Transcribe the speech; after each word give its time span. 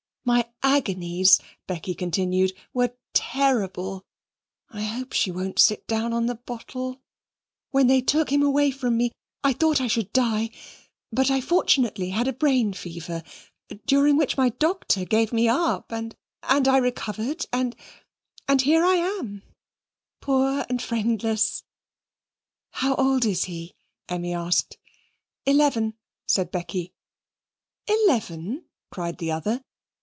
"My 0.23 0.51
agonies," 0.77 1.39
Becky 1.67 1.93
continued, 1.95 2.53
"were 2.75 2.95
terrible 3.13 4.05
(I 4.69 4.83
hope 4.83 5.11
she 5.13 5.31
won't 5.31 5.57
sit 5.57 5.85
down 5.87 6.13
on 6.13 6.27
the 6.27 6.35
bottle) 6.35 7.01
when 7.71 7.87
they 7.87 8.01
took 8.01 8.29
him 8.31 8.43
away 8.43 8.69
from 8.69 8.95
me; 8.97 9.11
I 9.43 9.51
thought 9.53 9.81
I 9.81 9.87
should 9.87 10.13
die; 10.13 10.51
but 11.11 11.31
I 11.31 11.41
fortunately 11.41 12.09
had 12.11 12.27
a 12.27 12.33
brain 12.33 12.71
fever, 12.73 13.23
during 13.87 14.15
which 14.15 14.37
my 14.37 14.49
doctor 14.49 15.03
gave 15.05 15.33
me 15.33 15.49
up, 15.49 15.91
and 15.91 16.15
and 16.43 16.67
I 16.67 16.77
recovered, 16.77 17.47
and 17.51 17.75
and 18.47 18.61
here 18.61 18.85
I 18.85 18.95
am, 19.19 19.41
poor 20.21 20.65
and 20.69 20.79
friendless." 20.79 21.63
"How 22.69 22.93
old 22.95 23.25
is 23.25 23.45
he?" 23.45 23.73
Emmy 24.07 24.35
asked. 24.35 24.77
"Eleven," 25.47 25.95
said 26.27 26.51
Becky. 26.51 26.93
"Eleven!" 27.87 28.65
cried 28.91 29.17
the 29.17 29.31
other. 29.31 29.63